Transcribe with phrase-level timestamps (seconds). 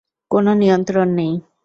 [0.31, 1.33] কোনো নিয়ন্ত্রণ নেই।